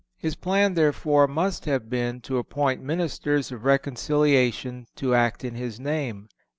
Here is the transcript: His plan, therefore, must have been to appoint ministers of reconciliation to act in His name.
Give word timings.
His 0.17 0.33
plan, 0.35 0.73
therefore, 0.73 1.27
must 1.27 1.65
have 1.65 1.87
been 1.87 2.21
to 2.21 2.39
appoint 2.39 2.81
ministers 2.81 3.51
of 3.51 3.65
reconciliation 3.65 4.87
to 4.95 5.13
act 5.13 5.43
in 5.45 5.53
His 5.53 5.79
name. 5.79 6.27